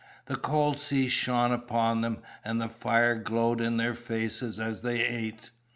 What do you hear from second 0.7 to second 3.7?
sea shone about them, and the fire glowed